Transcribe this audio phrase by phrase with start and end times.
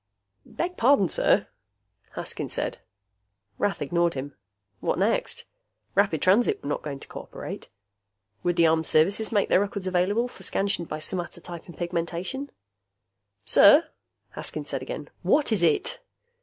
[0.47, 1.45] "Beg pardon, sir,"
[2.15, 2.79] Haskins said.
[3.59, 4.33] Rath ignored him.
[4.79, 5.43] What next?
[5.93, 7.69] Rapid Transit was not going to cooperate.
[8.41, 12.49] Would the Armed Services make their records available for scansion by somatotype and pigmentation?
[13.45, 13.89] "Sir,"
[14.31, 15.07] Haskins said again.
[15.21, 15.99] "What is it?"